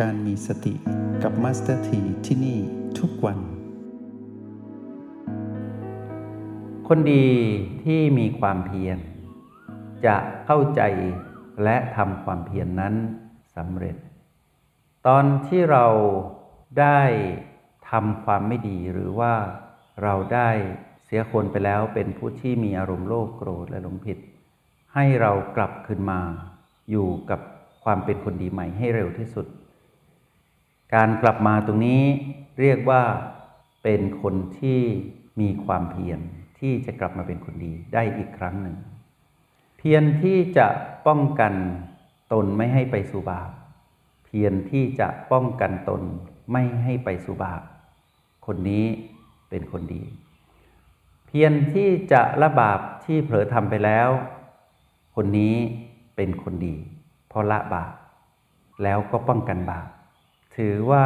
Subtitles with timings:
[0.00, 0.74] การมีสติ
[1.22, 2.58] กับมาสเตอร์ทีที่นี่
[2.98, 3.38] ทุกวัน
[6.88, 7.26] คนดี
[7.82, 8.98] ที่มีความเพียร
[10.06, 10.82] จะเข้าใจ
[11.64, 12.94] และทำความเพียรนั้น
[13.56, 13.96] สำเร็จ
[15.06, 15.86] ตอนที่เรา
[16.80, 17.00] ได้
[17.90, 19.34] ทำความไม่ดีหรือว่า
[20.02, 20.50] เราได้
[21.04, 24.18] เสียคนไปแล้วเป็นผู้ที่มีอารมณ์โลภโกรธและหลงผิด
[24.94, 26.20] ให้เรากลับคืนมา
[26.90, 27.40] อยู่กับ
[27.84, 29.46] ความเป็นคนดีใหม่ให้เร็วที่สุด
[30.94, 32.02] การกลับมาตรงนี้
[32.60, 33.02] เรียกว่า
[33.82, 34.80] เป็นคนที่
[35.40, 36.20] มีความเพียร
[36.58, 38.76] ที่จะกลับมาเป็นคนดีได้อีกครั้งหนึ่ง
[39.78, 40.66] เพียรที่จะ
[41.06, 41.54] ป้องกัน
[42.32, 43.50] ตนไม่ให้ไปสู่บาป
[44.24, 46.02] เพียรที่จะป้องกันตน
[46.52, 47.62] ไม่ให้ไปสู่บาป
[48.46, 48.86] คนนี้
[49.50, 50.02] เป็นคนดี
[51.26, 54.08] เพียรที่จะละบาปที่เผลอทำไปแล้ว
[55.14, 55.54] คนนี้
[56.16, 56.76] เป็นคนดี
[57.28, 57.92] เพราะละบาป
[58.82, 59.88] แล้วก็ป้องกันบาป
[60.60, 61.04] ถือว่า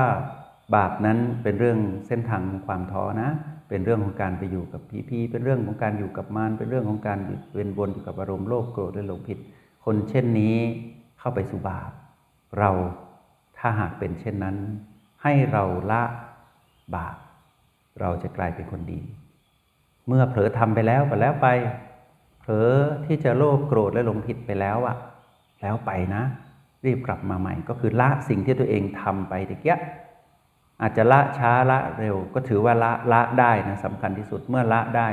[0.75, 3.31] บาปนั้นเป็นเรื่องเส้นทางความท้อนะ
[3.69, 7.19] เป็นเรื่องของการไปอยู่กับพีพีเป็นเรื่องของการอยู่กับมารเป็นเรื่องของการ
[7.53, 9.39] เวียนวนอยู่กับอารมณ์โลภโกรธและหลงผิด
[9.85, 10.57] คนเช่นนี้
[11.19, 11.91] เข้าไปสู่บาป
[12.59, 12.71] เรา
[13.59, 14.57] ถ้าหากเป็นเช่นนั้น
[15.23, 16.03] ให้เราละ
[16.97, 17.17] บาป
[18.01, 19.01] เราจะกลายเป็นคนดี
[20.07, 21.49] เมื่อเผลอทำไปแล้วก็แล้วไป
[22.41, 22.71] เผลอ
[23.07, 24.97] ที่จะโลภโกรธและหลงผิดไปแล้วอะ
[25.63, 26.23] แล้วไปนะ
[26.85, 29.79] รีบกลับมาใหม่ ก็คือละสิ่งที่ตัวเองทำไปตะเกีย
[30.83, 35.09] อาจจะละช้าละเร็ว ก็ถือว่าละละได้นะสำคัญที่สุดเมื่อละได้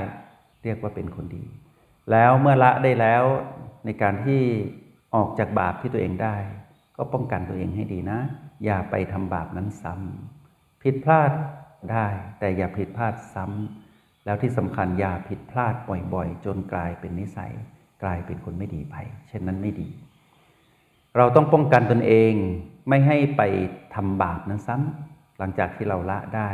[0.64, 1.46] เรียกว่าเป็นคนดี
[2.12, 3.24] แล้วเมื่อละได้แล้ว
[3.86, 4.42] ในการที่
[5.16, 6.36] ออกจากบาปที่ตัวเองได้
[6.98, 8.20] ก็ป้องกันตัวเองให้ดีนะ
[8.66, 11.32] อย่าไปทำบาปนั้นซ้ำผิดพลาด
[11.92, 12.08] ได้
[12.40, 15.76] แต่อย่าผิดพลาดซ้ำแล้วที่สำคัญอย่าผิดพลาด
[16.14, 17.54] บ่อยๆ จนกลายเป็นนิสัย
[18.04, 18.96] กลายเป็นคนไม่ดีไป
[19.28, 19.90] เช่นนั้นไม่ดี
[21.18, 22.34] เราต้องป้องกันตนเอง
[22.90, 23.42] ไม่ให้ไป
[23.96, 26.50] ทำบาปนั้นซ้ำหลังจากที่เราละได้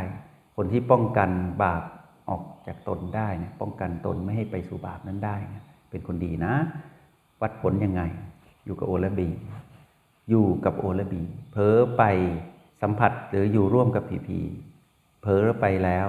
[0.56, 1.30] คนที่ป้องกัน
[1.64, 1.82] บาป
[2.28, 6.54] ออกจากตนได้นี่ยป้องกันตนไม่ให้ไปสู่บาปนั้นได้เนี่ยเป็นคนดีนะ
[7.40, 8.02] วัดผลยังไง
[8.64, 9.28] อยู่กับโอและบี
[10.30, 12.02] อยู่กับโอและบีเผลอไป
[12.82, 14.40] สัมผัสหรืออยู่ร่วมกับพีพี
[15.22, 16.08] เผลอไปแล้ว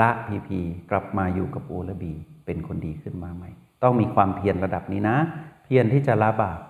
[0.00, 0.60] ละพีพี
[0.90, 2.12] กลับมาอยู่กับโอและบี
[2.46, 3.50] เป็นคนดีขึ้นมาใหม่
[3.82, 5.16] ต้องมีความเพียรระดับนี้นะ
[5.64, 6.60] เพียรที่จะละบาป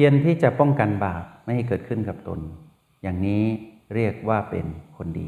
[0.00, 2.40] พียรที่จะป้องกันบาปไม่ให้เกิดขึ้นกับตน
[3.02, 3.44] อย่างนี้
[3.94, 4.66] เรียกว่าเป็น
[4.96, 5.26] คนดี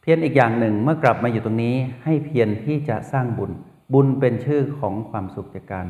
[0.00, 3.52] เพียรอีกอย่างหนึ่งเมื่อกลับมาอยู่ตรงนี้ ให้เพียรที่จะสร้างบุญ
[3.92, 5.86] บุญเป็นชื่อของความสุขจากการ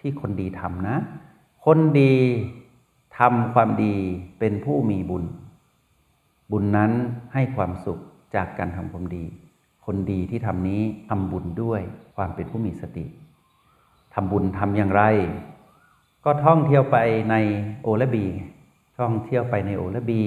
[0.00, 0.96] ที่คนดีทำนะ
[1.64, 2.14] คนดี
[3.18, 3.94] ทำความดี
[4.38, 5.24] เป็นผู้มีบุญ
[6.52, 6.92] บุญนั้น
[7.32, 7.98] ให้ความสุข
[8.34, 9.24] จากการทำความดี
[9.86, 11.80] คนดีที่ทำนี้ทำบุญด้วย
[12.16, 13.04] ความเป็นผู้มีสติ
[14.14, 15.02] ทำบุญทำอย่างไร
[16.30, 16.98] ก็ท่องเที่ยวไป
[17.30, 17.36] ใน
[17.82, 18.26] โอและบี
[18.98, 20.22] ท่องเที่ยวไปในโอและบี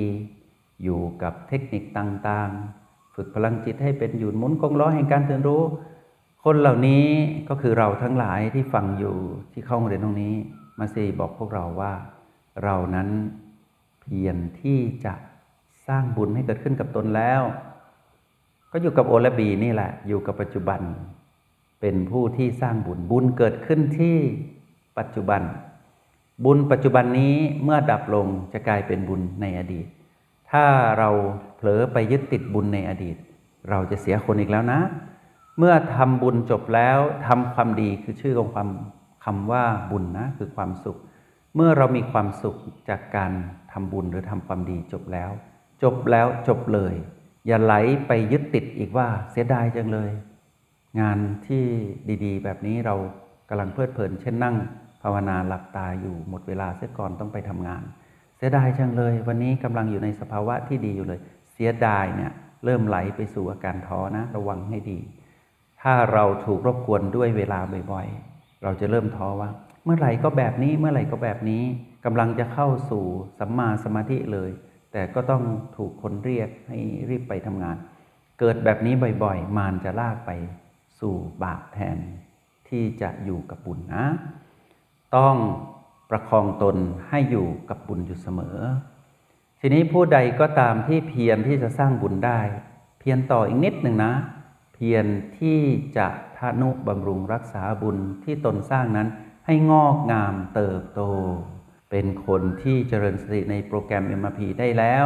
[0.83, 5.63] อยู่กับเทคนิคต่างๆ ฝึกพลังจิตให้เป็นหยุดหมุนกงล้อแห่งการเตือนรู้
[6.43, 7.05] คนเหล่านี้
[7.49, 9.15] ก็คือเราทั้งหลายที่ฟังอยู่
[9.53, 10.35] ที่เข้าเรียนตรงนี้
[10.79, 11.93] มาซีบอกพวกเราว่า
[12.63, 13.09] เรานั้น
[14.01, 15.13] เพียรที่จะ
[15.87, 17.41] สร้างบุญให้เกิดขึ้นกับตนแล้ว
[18.71, 20.81] ก็อยู่กับโอและบีนี่แหละ อยู่กับปัจจุบัน
[21.81, 24.17] เป็นผู้ที่สร้างบุญบุญเกิดขึ้นที่
[24.99, 25.43] ปัจจุบัน
[26.45, 29.87] บุญปัจจุบันนี้เมื่อดับลงจะกลายเป็นบุญในอดีต
[30.51, 30.65] ถ้า
[30.99, 31.09] เรา
[31.55, 33.17] เผลอไปยึดติดบุญในอดีต
[33.69, 34.79] เราจะเสียคนอีกแล้วนะ
[35.57, 38.69] เมื่อทำบุญจบแล้วทำความดีคือชื่อของความ
[39.25, 40.97] คำว่าบุญนะคือความสุข
[41.55, 42.55] เมื่อเรามีความสุข
[42.89, 43.31] จากการ
[43.71, 45.31] ทำบุญหรือทำความดีจบแล้ว
[45.83, 46.93] จบแล้วจบเลย
[47.47, 47.73] อย่าไหล
[48.07, 50.11] ไปยึดติดอีกว่าเสียดายจังเลย
[50.99, 51.63] งานที่
[52.25, 52.95] ดีๆ แบบนี้เรา
[53.49, 54.55] กำลังเพลิดเพลินเช่นนั่ง
[55.01, 57.83] ภาวนาหลับตาอยู่หมดเวลาเสียก่อนต้องไปทำงาน
[58.37, 61.19] เสียดายจังเลย วันนี้กำลังอยู่ในสภาวะที่ดีอยู่เลย
[61.53, 62.31] เสียดายเนี่ย
[62.65, 64.99] เริ่มไหลไปสู่อาการท้อนะ ระวังให้ดี
[65.81, 67.59] ถ้าเราถูกรบกวนด้วยเวลา
[67.91, 69.49] บ่อยๆ เราจะเริ่มท้อว่า
[69.85, 71.63] เมื่อไหร่ก็แบบนี้เมื่อไหร่ก็แบบนี้
[72.05, 73.05] กำลังจะเข้าสู่
[73.39, 74.51] สัมมาสมาธิเลย
[74.91, 75.43] แต่ก็ต้อง
[75.77, 77.77] ถูกคนเรียกให้รีบไปทำงาน
[78.39, 78.93] เกิดแบบนี้
[79.23, 80.31] บ่อยๆ มารจะลากไป
[80.99, 81.97] สู่บาปแทน
[82.69, 84.05] ที่จะอยู่กับบุญนะ
[85.17, 85.35] ต้อง
[86.09, 86.77] ประคองตน
[87.09, 88.57] ให้อยู่กับบุญอยู่เสมอ
[89.59, 92.39] ทีนี้ผู้ใดก็ตามที่เพียรที่จะสร้างบุญได้
[92.99, 94.13] เพียรต่ออีกนิดหนึ่งนะ
[94.73, 95.05] เพียร
[95.37, 95.59] ที่
[95.97, 99.07] จะทานุบำรุงรักษาบุญที่ตนสร้างนั้น
[99.45, 101.01] ให้งอกงามเติบโต
[101.91, 105.05] เป็นคนที่เจริญสติในโปรแกรม MRP ได้แล้ว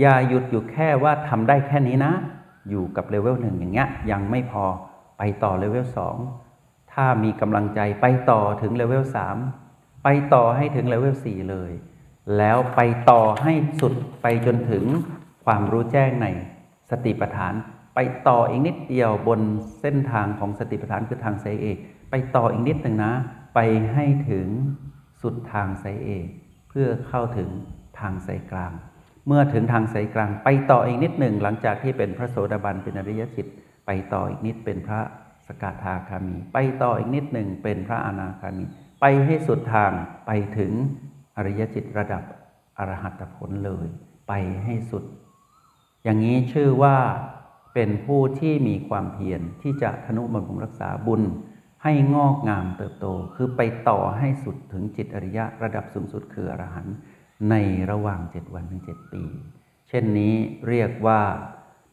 [0.00, 2.12] อย่าหยุดอยู่แค่ว่าทำได้แค่นี้นะ
[2.70, 4.64] อยู่กับเลเวลหนึ่งอย่างเงี้ยยังไม่พอ
[5.18, 6.16] ไปต่อเลเวลสอง
[6.94, 9.04] ถ้ามีกำลังใจไปต่อถึงเลเวล
[9.54, 11.72] 3ไปต่อให้ถึงเลเวล4เลย
[12.38, 14.84] แล้วไปต่อให้สุดไปจนถึง
[15.44, 16.26] ความรู้แจ้งใน
[16.90, 17.54] สติปัฏฐาน
[17.94, 17.98] ไป
[18.28, 19.40] ต่ออีกนิดเดียวบน
[19.80, 21.78] เส้นทางของสติปัฏฐานคือทางไซเอก
[22.10, 23.12] ไปต่ออีกนิดหนึ่งนะ
[23.54, 23.60] ไป
[23.92, 24.46] ให้ถึง
[25.22, 26.26] สุดทางไซเอก
[26.68, 27.48] เพื่อเข้าถึง
[27.98, 28.72] ทางไซกลาง
[29.26, 33.46] เมื่อถึงทางไซกลาง ไปต่ออีกนิดหนึ่งหลังจากที่เป็นพระโสดาบันเป็นอริยจิต
[33.86, 35.00] ไปต่ออีกนิดเป็นพระ
[35.50, 38.64] สกทาคามี ไปต่ออีกนิดหนึ่งเป็นพระอนาคามี
[39.00, 39.92] ไปให้สุดทาง
[40.26, 40.72] ไปถึง
[41.36, 42.22] อริยจิตระดับ
[42.78, 43.86] อรหัตผลเลย
[44.28, 44.32] ไป
[44.64, 45.04] ให้สุด
[46.02, 46.96] อย่างนี้ชื่อว่า
[47.74, 51.22] เป็นผู้ที่มีความเพียรที่จะทนุบำรุงรักษาบุญ
[51.82, 56.94] ให้งอกงามเติบโต คือไปต่อให้สุดถึงจิตอริยะระดับสูงสุดคืออรหันต์
[57.50, 57.54] ใน
[57.90, 59.24] ระหว่างเจ็ดวันถึงเจ็ดปี
[59.88, 60.34] เช่นนี้
[60.68, 61.20] เรียกว่า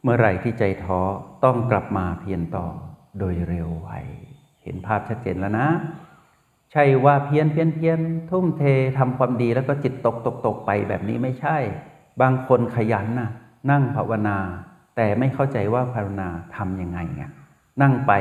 [0.04, 1.02] เมื่อไหร่ที่ใจท้อ
[1.44, 2.68] ต้องกลับมาเพียรต่อ
[3.20, 3.90] โดยเร็วไว
[4.64, 5.68] เห็นภาพชัดเจนแล้วนะ
[6.72, 8.00] ใช่ว่าเพี้ยนเพี้ยนเพี้ยน
[8.32, 8.64] ทุ่มเท
[8.98, 11.58] ทำความดีแล้วก็จิตตกตกตกไปแบบนี้ไม่ใช่
[12.22, 13.30] บางคนขยันนะ
[13.72, 14.38] นั่งภาวนา
[14.96, 17.24] แต่ไม่เข้าใจว่าภาวนาทำยังไงไง
[17.82, 18.12] นั่งไป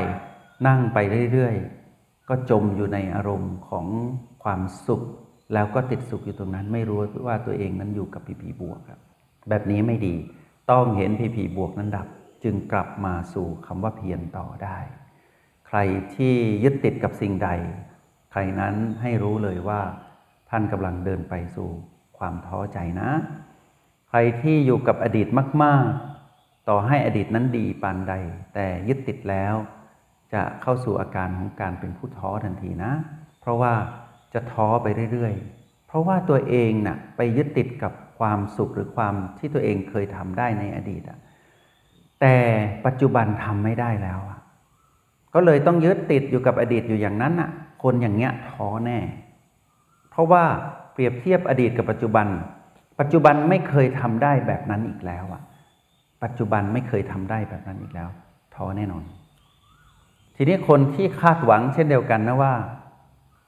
[0.67, 0.97] นั่งไป
[1.31, 3.85] เรื่อยๆ ก็จมอยู่ในอารมณ์ของ
[4.43, 5.01] ความสุข
[5.53, 6.97] แล้วก็ติดสุขอยู่ตรงนั้น ไม่รู้
[7.27, 8.99] ว่าตัวเองนั้นอยู่กับผีผีบวกครับ
[9.49, 10.15] แบบนี้ไม่ดี
[10.71, 12.07] ต้องเห็นผีผีบวกนั้นดับ
[12.43, 14.77] จึงกลับมาสู่คำว่าเพียรต่อได้
[15.67, 15.79] ใคร
[16.15, 17.49] ที่ยึดติดกับสิ่งใด
[18.31, 19.81] ใครนั้นให้รู้เลยว่า
[20.49, 21.69] ท่านกำลังเดินไปสู่
[22.17, 23.09] ความท้อใจนะ
[24.09, 25.27] ใครที่อยู่กับอดีต
[25.63, 25.85] มาก
[26.27, 28.13] ๆ ต่อให้อดีตนั้นดีปานใด
[28.53, 29.55] แต่ยึดติดแล้ว
[30.33, 32.93] จะเข้าสู่อาการของการเป็นผู้ท้อทันทีนะ
[33.41, 33.73] เพราะว่า
[34.33, 41.19] จะท้อไปเรื่อย ๆ เพราะว่าตัวเองนะ่ะไปยึดติดกับความสุขหรือความที่ตัวเองเคยทำได้ในอดีตอะ
[42.21, 42.35] แต่
[42.85, 44.19] ปัจจุบันทำไม่ได้แล้ว
[45.33, 47.49] ก็เลยต้องยึดติดอยู่กับอดีตอยู่อย่างนั้นน่ะ
[47.83, 48.99] คนอย่างเงี้ยท้อแน่
[50.09, 50.43] เพราะว่า
[50.93, 52.27] เปรียบเทียบอดีตกับปัจจุบัน
[52.99, 55.41] ปัจจุบันไม่เคยทำได้แบบนั้นอีกแล้วอะ
[56.23, 58.09] ปัจจุบันไม่เคยทำได้แบบนั้นอีกแล้ว
[58.55, 59.03] ท้อแน่นอน
[60.35, 62.53] ทีนี้คนที่คาดหวังเช่นเดียวกันนะว่า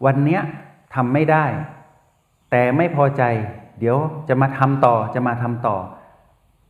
[0.06, 0.42] วันเนี้ย
[0.96, 1.46] ทำไม่ได้
[2.52, 3.24] แต่ไม่พอใจ
[3.80, 3.98] เดี๋ยว
[4.30, 5.78] จะมาทำต่อจะมาทำต่อ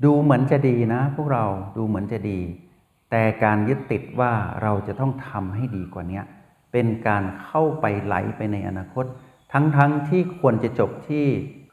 [0.04, 1.46] ดูเหมือนจะดีนะ พวกเรา
[1.78, 2.40] ดูเหมือนจะดี
[3.12, 4.32] แต่การยึดติดว่า
[4.62, 6.22] เราจะต้องทำให้ดีกว่านี้
[6.72, 9.06] เป็นการเข้าไปไหลไปในอนาคต
[9.54, 9.80] ทั้งๆท
[10.10, 11.26] ที่ควรจะจบที่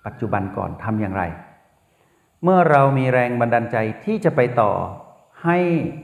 [0.07, 1.23] ปัจจุบันก่อนทำอย่างไร
[2.43, 4.73] เมื่อเรามีแรงบันดาลใจที่จะไปต่อ
[5.45, 5.59] ให้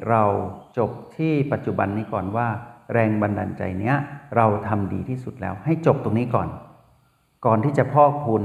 [0.09, 0.25] เรา
[0.79, 2.49] จบที่ปัจจุบันนี้ก่อนว่า
[2.93, 3.97] แรงบันดาลใจเนี้ย
[4.37, 6.49] เราทำดีที่สุดแล้ว ให้จบตรงนี้ก่อน
[7.47, 8.43] ก่อนที่จะพอกพูน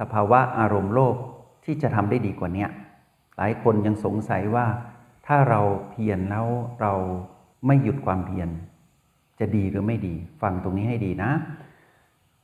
[0.00, 1.16] สภาวะอารมณ์โลภ
[1.64, 2.66] ที่จะทำได้ดีกว่านี้
[3.36, 4.66] หลายคนยังสงสัยว่า
[5.26, 5.60] ถ้าเรา
[5.90, 6.46] เพียรแล้ว
[6.80, 6.94] เรา
[7.66, 8.48] ไม่หยุดความเพียร
[9.38, 11.30] จะดีหรือไม่ดี ฟังตรงนี้ให้ดีนะ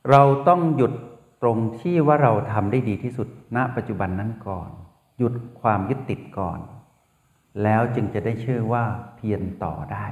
[0.09, 0.93] เราต้องหยุด
[1.41, 4.69] ตรงที่ว่าเราทำได้ดีที่สุดณ ปัจจุบันนั้นก่อน
[5.17, 6.59] หยุดความยึดติดก่อน
[7.63, 8.85] แล้วจึงจะได้ชื่อว่า
[9.15, 10.05] เพียรต่อได้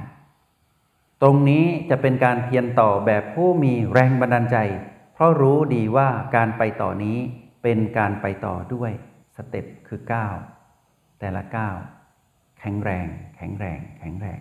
[1.22, 4.56] ตรงนี้จะเป็นการเพียรต่อแบบผู้มีแรงบันดาลใจ
[5.14, 7.18] เพราะรู้ดีว่าการไปต่อนี้
[7.62, 8.90] เป็นการไปต่อด้วย
[9.36, 10.26] สเต็ปคือก้า
[11.20, 11.76] แต่ละก้าว
[12.60, 13.06] แข็งแรง
[13.36, 14.38] แข็งแรง แข็งแรง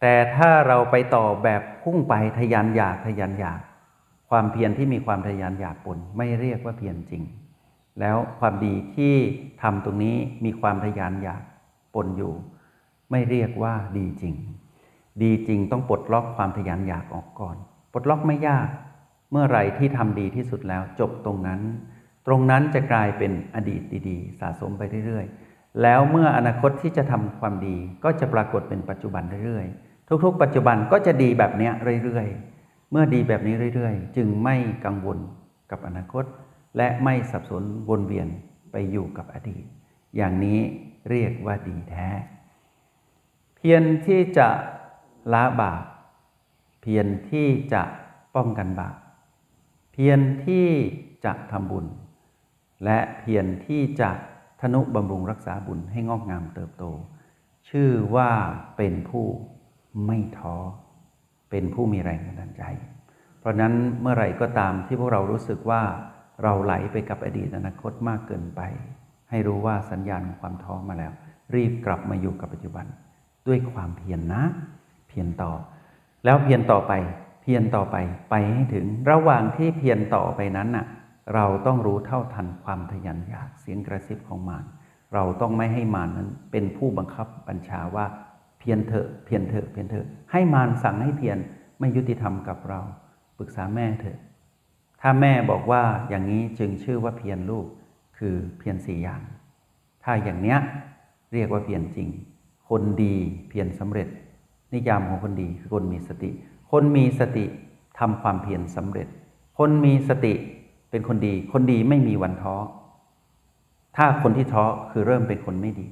[0.00, 3.60] แต่ถ้าเราไปต่อแบบพุ่งไปทยันอยากทยันอยาก
[4.30, 7.22] ความเพียรที่มีความทยันอยากปนไม่เรียกว่าเพียรจริง
[8.00, 9.14] แล้วความดีที่
[9.62, 11.42] ทำตรงนี้มีความทยันอยาก
[11.94, 12.34] ปนอยู่
[13.10, 14.34] ไม่เรียกว่าดีจริง
[15.22, 17.56] ดีจริงต้องปลดล็อกความทยันอยากออกก่อน
[17.92, 18.68] ปลดล็อกไม่ยาก
[19.30, 21.60] เมื่อไรที่ทำดีที่สุดแล้วจบตรงนั้น
[22.26, 25.36] ตรงนั้นจะกลายเป็นอดีตดีๆ สะสมไปเรื่อยๆ
[25.82, 31.70] แล้วเมื่ออนาคตที่จะทำความดีก็จะปรากฏเป็นปัจจุบันเรื่อยๆ ทุกๆ ปัจจุบันก็จะดีแบบนี้
[32.04, 35.18] เรื่อยๆ เมื่อดีแบบนี้เรื่อยๆ จึงไม่กังวล
[35.70, 36.24] กับอนาคต
[36.76, 38.28] และไม่สับสนวนเวียน
[38.72, 39.64] ไปอยู่กับอดีต
[40.16, 40.60] อย่างนี้
[41.10, 42.08] เรียกว่าดีแท้
[43.56, 44.48] เพียรที่จะ
[45.32, 45.82] ละบาป
[46.80, 47.82] เพียรที่จะ
[48.34, 48.96] ป้องกันบาป
[49.92, 50.68] เพียรที่
[51.24, 51.86] จะทำบุญ
[52.84, 54.10] และเพียรที่จะ
[54.60, 56.84] ทนุบำรุงรักษาบุญให้งอกงามเติบโต
[57.68, 58.30] ชื่อว่า
[58.76, 59.26] เป็นผู้
[60.06, 60.56] ไม่ท้อ
[61.50, 62.64] เป็นผู้มีแรงบันดาลใจ
[63.38, 65.82] เพราะนั้นเมื่อไหร่ก็ตามที่พวกเรารู้สึกว่า
[66.42, 68.60] เราไหลไปกับอดีตอนาคตมากเกินไป
[69.30, 71.12] ให้รู้ว่าสัญญาณของความท้อมาแล้ว
[71.54, 72.86] รีบกลับมาอยู่กับปัจจุบัน
[73.46, 74.42] ด้วยความเพียรนนะ
[75.08, 75.52] เพียรต่อ
[76.24, 76.92] แล้วเพียรต่อไป
[77.42, 77.96] เพียรต่อไป
[78.30, 80.86] ไปให้ถึงระหว่างที่เพียรต่อไปนั้นน่ะ
[81.34, 84.64] เราต้องรู้เท่าทันความทยันอยากเสียงกระซิบของมาร
[85.14, 88.06] เราต้องไม่ให้มารนั้นเป็นผู้บังคับบัญชาว่า
[88.58, 91.38] เพียรเถอะเพียรเถอะเพียรเถอะให้มารสั่งให้เพียร
[91.78, 92.80] ไม่ยุติธรรมกับเรา
[93.38, 94.18] ปรึกษาแม่เถอะ
[95.00, 97.66] ถ้าแม่บอกว่าอย่างนี้จึงชื่อว่าเพียรลูก
[98.18, 99.22] คือเพียรสี่อย่าง
[100.04, 100.58] ถ้าอย่างเนี้ย
[101.32, 102.08] เรียกว่าเพียรจริง
[102.68, 103.14] คนดี
[103.48, 104.08] เพียรสำเร็จ
[104.72, 106.30] นิยามของคนดีคือคนมีสติ
[106.70, 107.44] คนมีสติ
[107.98, 109.08] ทำความเพียรสำเร็จ
[109.58, 110.34] คนมีสติ
[110.96, 112.56] เป็นคนดี คนดีไม่มีวันท้อ
[113.96, 115.86] ถ้าคนที่ท้อคือเริ่มเป็นคนไม่ดี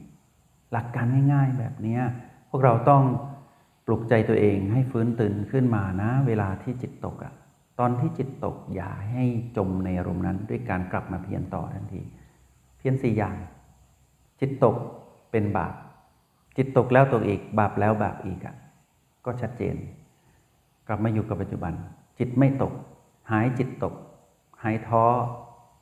[0.73, 1.99] หลักการง่าย ๆ แบบนี้
[2.51, 3.03] พวกเราต้อง
[3.87, 7.33] ปลุกใจตัวเองให้ฟื้นตื่นขึ้นมานะ เวลาที่จิตตกอะ
[7.79, 9.25] ตอนที่จิตตกอย่าให้
[9.57, 12.03] จมในอารมณ์นั้น ด้วยการกลับมาเพียรต่อทันที
[12.79, 13.37] เพียรสี่อย่าง
[14.41, 14.77] จิตตก
[15.31, 15.75] เป็นบาป
[16.57, 18.55] จิตตกแล้วตกอีก บาปแล้วบาปอีกอะ
[19.25, 19.75] ก็ชัดเจน
[20.87, 21.73] กลับมาอยู่กับปัจจุบัน
[22.19, 22.73] จิตไม่ตก
[23.31, 23.95] หายจิตตก
[24.65, 25.05] หายท้อ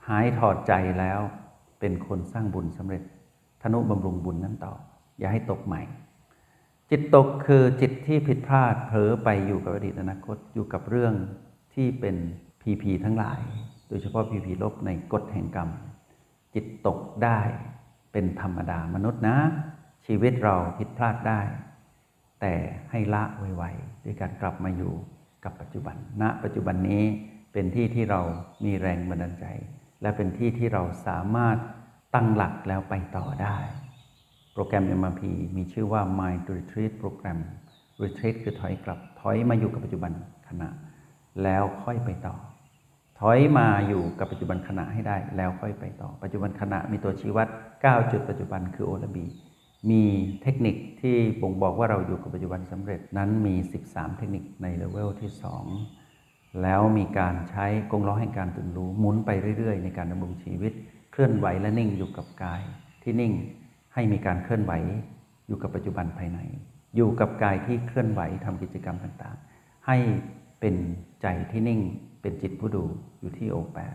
[0.08, 1.20] หายถอดใจแล้ว
[1.80, 3.02] เป็นคนสร้างบุญสำเร็จ
[3.62, 4.74] ธนุบำรุงบุญนั้นต่อ
[5.18, 5.82] อย่าให้ตกใหม่
[6.90, 11.14] จิตตกคือจิตที่ผิดพลาดเผลอไปอยู่กับอดีตอนาคตอยู่กับเรื่อง
[11.74, 12.16] ที่เป็น
[12.62, 13.40] พีพีทั้งหลาย
[13.88, 15.68] โดยเฉพาะพีพีลบในกฎแห่งกรรม
[16.54, 17.40] จิตตกได้
[18.12, 19.36] เป็นธรรมดามนุษย์นะ
[20.06, 21.40] ชีวิตเราผิดพลาดได้
[22.40, 22.54] แต่
[22.90, 24.92] ให้ละไวๆด้วยการกลับมาอยู่
[25.44, 27.04] กับปัจจุบันณปัจจุบันนี้
[27.52, 28.20] เป็นที่ที่เรา
[28.64, 29.46] มีแรงบันดาลใจ
[30.02, 31.56] และเป็นที่ที่เราสามารถ
[32.14, 33.56] ตั้งหลักแล้วไปต่อได้
[34.52, 35.22] โปรแกรม MRP
[35.56, 37.38] มีชื่อว่า Mind Retreat Program
[38.02, 40.12] Retreat คือถอยกลับ ถอยมาอยู่กับปัจจุบัน
[40.48, 40.68] ขณะ
[41.42, 42.36] แล้วค่อยไปต่อ
[43.20, 49.24] ถอยมาอยู่กับปัจจุบันขณะให้ได้ แล้วค่อยไปต่อ ปัจจุบันขณะมีตัวชี้วัด 9 จุดปัจจุบันคือโอละบี
[49.90, 50.02] มี
[50.42, 53.54] เทคนิคที่บ่งบอกว่าเราอยู่กับปัจจุบันสำเร็จนั้นมี
[53.86, 56.01] 13 เทคนิคในเลเวลที่ 2
[56.62, 60.72] แล้วมีการใช้กงล้อแห่งการตื่นรู้หมุนไปเรื่อย ๆ ในการดำรงชีวิต
[61.12, 62.62] เคลื่อนไหวและนิ่งอยู่กับกาย
[63.02, 63.32] ที่นิ่ง
[63.94, 64.72] ให้มีการเคลื่อนไหว
[65.46, 66.38] อยู่กับปัจจุบันภายใน
[66.96, 69.96] อยู่กับกายที่เคลื่อนไหวทำกิจกรรมต่างๆ ให้
[70.60, 70.76] เป็น
[71.22, 71.80] ใจที่นิ่ง
[72.20, 72.84] เป็นจิตผู้ดู
[73.20, 73.94] อยู่ที่โอแปด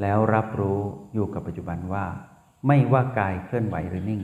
[0.00, 0.80] แล้วรับรู้
[1.14, 2.04] อยู่กับปัจจุบันว่า
[2.66, 4.22] ไม่ว่ากายเคลื่อนไหวหรือนิ่ง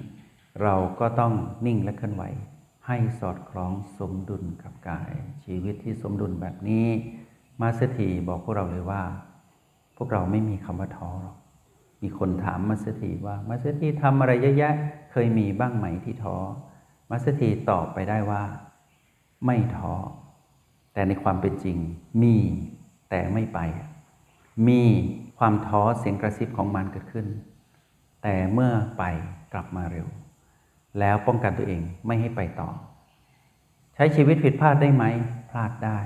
[0.62, 1.34] เราก็ต้อง
[1.66, 2.24] นิ่งและเคลื่อนไหว
[2.86, 5.12] ให้สอดคล้องสมดุลกับกาย
[5.44, 6.86] ชีวิตที่สมดุลแบบนี้
[7.60, 9.02] มาสเตีบอกพวกเราเลยว่า
[9.96, 11.36] พวกเราไม่มีคำว่าท้อหรอก
[12.02, 14.74] มีคนถามมาสเตีว่ามาสเตีทำอะไรเยอะแยะ
[15.12, 16.36] เคยมีบ้างไหมที่ท้อ
[17.10, 18.42] มาสเตีตอบไปได้ว่า
[19.46, 19.94] ไม่ท้อ
[20.92, 21.78] แต่ในความเป็นจริง
[22.22, 22.36] มี
[23.10, 23.58] แต่ไม่ไป
[24.68, 24.82] มี
[25.38, 27.26] ความท้อเสียงกระซิบของมันเกิดขึ้น
[28.22, 29.04] แต่เมื่อไป
[29.52, 30.06] กลับมาเร็ว
[30.98, 32.68] แล้วป้องกันตัวเองไม่ให้ไปต่อ
[33.94, 35.04] ใช้ชีวิตผิดพลาดได้ไหม
[35.50, 35.98] พลาดได้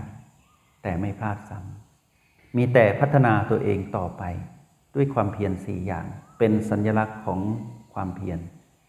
[0.83, 4.23] แต่ไม่พลาดซ้ำมีแต่พัฒนาตัวเองต่อไป
[4.95, 6.07] ด้วยความเพียรสี่อย่าง
[6.39, 7.41] เป็นสัญลักษณ์ของ
[7.95, 8.39] ความเพียร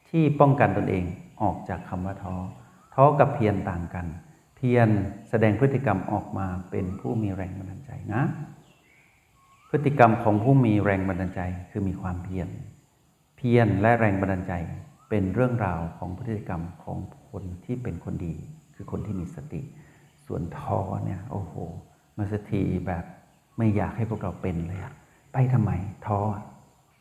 [0.09, 1.05] ที่ป้องกันตนเอง
[1.41, 2.35] ออกจากคำว่าท้อ
[2.93, 4.07] ท้อกับเพียรต่างกัน
[4.55, 4.89] เพียร
[5.29, 8.23] แสดงพฤติกรรมออกมาเป็นผู้มีแรงบันดาลใจนะ
[9.69, 12.47] พฤติกรรมของผู้มีแรงบันดาลใจคือมีความเพียร
[13.37, 14.53] เพียรและแรงบันดาลใจ
[15.09, 16.97] เป็นเรื่องราวของพฤติกรรมของ
[17.29, 18.35] คนที่เป็นคนดี
[18.75, 19.61] คือคนที่มีสติ
[20.27, 21.53] ส่วนท้อเนี่ยโอ้โห
[22.17, 23.03] มาสถีแบบ
[23.57, 24.93] ไม่อยากให้พวกเราเป็นเลยอะ
[25.33, 25.71] ไปทำไม
[26.07, 26.19] ท้อ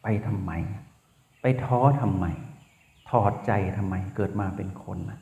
[0.02, 0.52] ไปทำไม
[1.43, 2.26] ไปท้อทำไม
[3.11, 5.21] ถอดใจทำไมเกิดมาเป็นคนนะ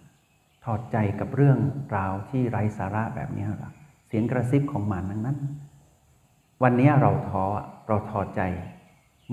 [0.64, 1.58] ถอดใจกับเรื่อง
[1.96, 3.70] ราวที่ไร้สาระแบบนี้หรอ
[4.06, 5.38] เสียงกระซิบของมันนั้นนั้น
[6.62, 7.44] วันนี้เราท้อ
[7.88, 8.42] เราถอดใจ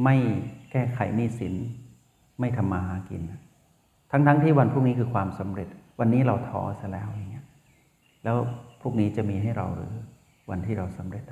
[0.03, 0.15] ไม่
[0.71, 1.53] แก้ไขหนี้สิน
[2.39, 3.21] ไม่ทำมาหากิน
[4.12, 5.67] ทั้งๆทที่วันพรุ่งนี้คือความสำเร็จ
[6.00, 7.37] วันนี้เราท้อซะแล้วอย่างเงี้ย
[8.27, 8.41] แล้ว
[8.81, 9.93] พรุ่งนี้จะมีให้เราหรือ
[10.50, 11.24] วันที่เราสำเร็จ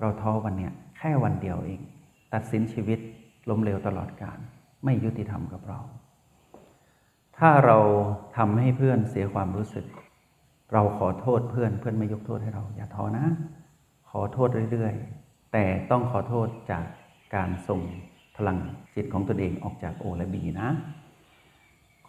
[0.00, 1.80] เราท้อวันเนี้ยแค่วันเดียวเอง
[2.34, 2.98] ตัดสินชีวิต
[3.48, 4.38] ล้มเหลวตลอดการ
[4.84, 5.80] ไม่ยุติธรรมกับเรา
[7.38, 7.78] ถ้าเรา
[8.36, 9.86] ทำให้เพื่อนเสียความรู้สึก
[10.72, 13.26] เราขอโทษเพื่อนเพื่อนไม่ยกโทษให้เรา อย่าท้อนะ
[14.10, 16.84] ขอโทษเรื่อยๆ แต่ต้องขอโทษจาก
[17.34, 17.80] การส่ง
[18.36, 18.58] พลัง
[18.94, 20.68] จิตของตนเองออกจากโอและบีนะ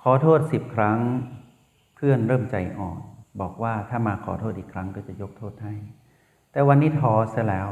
[0.02, 1.00] ขอโทษสิบครั้ง
[1.96, 3.00] เพื่อนเริ่มใจอ่อน
[3.42, 5.74] บอกว่าถ้ามาขอโทษอีกครั้งก็จะยกโทษให้
[6.52, 7.68] แต่วันนี้ท้อซะแล้ว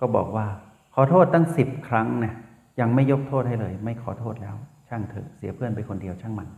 [0.00, 0.46] ก็บอกว่า
[0.94, 2.34] ขอโทษตั้งสิบครั้งเนี่ย
[2.80, 4.56] ยังไม่ยกโทษให้เลย ไม่ขอโทษแล้ว
[4.88, 6.48] ช่างเถอะเสียเพื่อนไปคนเดียวช่างมัน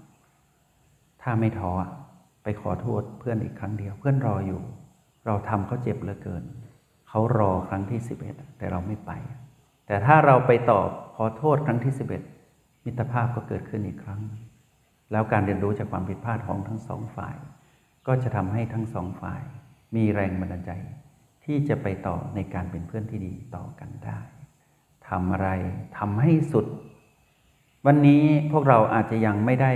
[1.23, 1.73] ถ้าไม่ท้อ
[2.42, 4.61] ไปขอโทษเพื่อนอีกครั้งเดียว เพื่อนรออยู่
[5.26, 6.42] เราทำเขาเจ็บเหลือเกิน
[7.09, 9.11] เขารอครั้งที่สิบเอ็ดแต่เราไม่ไป
[9.87, 12.23] แต่ถ้าเราไปตอบขอโทษครั้งที่สิบเอ็ด
[12.85, 14.21] มิตรภาพก็เกิดขึ้นอีกครั้ง
[15.12, 17.37] แล้วการเรียนรู้จากความผิดพลาดของทั้งสองฝ่าย
[18.06, 19.42] ก็จะทำให้ทั้งสองฝ่าย
[19.97, 20.73] มีแรงบันดาลใจ
[21.44, 24.21] ที่จะไปต่อในการเป็นเพื่อนที่ดีต่อกันได้
[25.09, 25.49] ทำอะไร
[25.99, 26.66] ทำให้สุด
[27.87, 29.73] วันนี้พวกเราอาจจะยังไม่ได้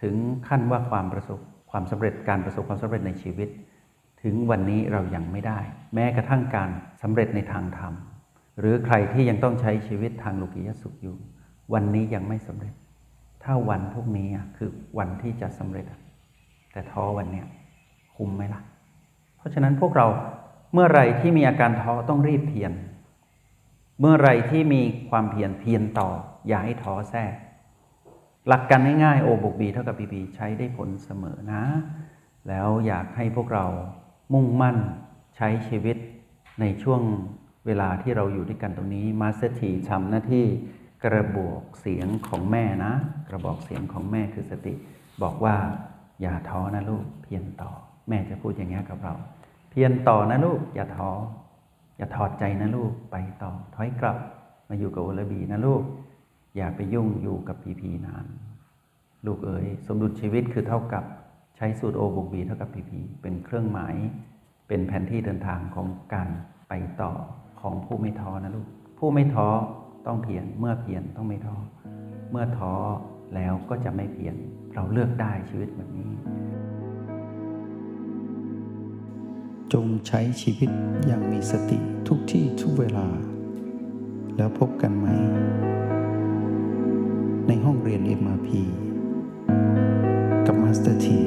[0.00, 0.14] ถึง
[0.48, 3.48] ขั้นว่าความประสบความสำเร็จการประสบความสำเร็จในชีวิต
[4.22, 5.60] ถึงวันนี้เรายังไม่ได้
[5.94, 6.70] แม้กระทั่งการ
[7.02, 7.94] สำเร็จในทางธรรม
[8.58, 11.16] หรือใครที่ยังต้องใช้ชีวิตทางโลกียสุขอยู่
[11.74, 12.74] วันนี้ยังไม่สำเร็จ
[13.42, 15.86] ถ้าวันพวกนี้คือวันที่จะสำเร็จ
[16.72, 17.46] แต่ท้อวันเนี้ย
[18.16, 18.60] คุ้มไหมล่ะ
[19.36, 20.06] เพราะฉะนั้นพวกเรา
[20.72, 22.72] เมื่อไรที่มีอาการท้อต้องรีบเพียร
[24.00, 26.10] เมื่อไรที่มีความเพียรเพียรต่อ
[26.48, 27.34] อย่าให้ท้อแทรก
[28.48, 31.62] หลักการง่ายๆ O บวก B เท่ากับ PP ใช้ได้ผลเสมอนะ
[32.48, 33.66] แล้วอยากให้พวกเรา
[34.32, 34.76] มุ่งมั่น
[35.36, 35.96] ใช้ชีวิต
[36.60, 37.00] ในช่วง
[37.66, 40.46] เวลาที่เราอยู่ด้วยกันตรงนี้มาสเตอร์ทีทำหน้าที่
[41.04, 42.92] กระบอกเสียงของแม่นะ
[43.28, 44.74] กระบอกเสียงของแม่คือสติ
[45.22, 45.56] บอกว่า
[46.20, 47.70] อย่าท้อนะลูก เพียรต่อ
[48.08, 49.14] แม่จะพูดอย่างนี้กับเรา
[49.70, 51.10] เพียรต่อนะลูก อย่าท้อ
[51.96, 54.18] อย่าถอดใจนะลูกไปต่อถอยกลับ
[54.68, 55.82] มาอยู่กับโอลบีนะลูก
[56.56, 58.26] อย่าไปยุ่งอยู่กับพีพีนาน
[59.26, 61.04] ลูกเอ๋ยสมดุลชีวิตคือเท่ากับ
[61.56, 63.94] ใช้สูตรโอบวกบีเท่ากับพีพีเป็นเครื่องหมาย
[64.68, 66.28] เป็นแผนที่เดินทางของการ
[66.68, 67.12] ไปต่อ
[67.60, 68.66] ของผู้ไม่ท้อนะลูก
[68.98, 69.48] ผู้ไม่ท้อ
[70.06, 71.56] ต้องเพียรเมื่อเพียรต้องไม่ท้อ
[72.30, 72.74] เมื่อท้อ
[73.34, 74.36] แล้วก็จะไม่เปลี่ยน
[74.74, 76.10] เราเลือกได้ชีวิตแบบนี้
[79.72, 80.70] จงใช้ชีวิต
[81.06, 83.08] อย่างมีสติทุกที่ทุกเวลา
[84.36, 85.06] แล้วพบกันใหม่
[87.46, 88.48] ในห้องเรียน MRP
[90.46, 91.20] กับมาสเตอร์ที